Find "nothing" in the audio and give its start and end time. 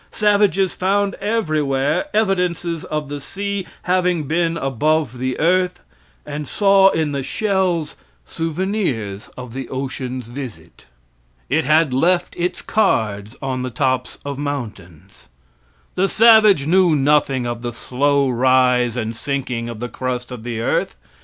16.95-17.45